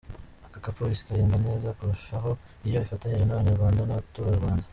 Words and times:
Akazi 0.45 0.63
ka 0.63 0.71
Polisi 0.77 1.05
kagenda 1.07 1.35
neza 1.45 1.75
kurushaho 1.77 2.29
iyo 2.67 2.77
ifatanyije 2.85 3.25
n’Abanyarwanda 3.25 3.81
n’Abaturarwanda. 3.83 4.65